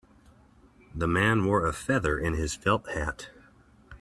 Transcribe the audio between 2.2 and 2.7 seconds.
his